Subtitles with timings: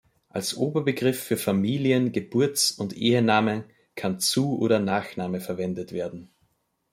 [0.29, 6.31] Als Oberbegriff für "Familien-", "Geburts-" und "Ehename" kann "Zu-" oder "Nachname" verwendet werden.